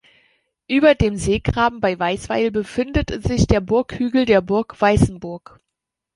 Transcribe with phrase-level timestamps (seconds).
[0.67, 5.59] Über dem Seegraben bei Weisweil befindet sich der Burghügel der Burg Weißenburg.